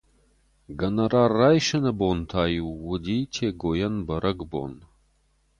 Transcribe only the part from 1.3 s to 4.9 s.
райсыны бон та-иу уыди Тегойӕн бӕрӕгбон.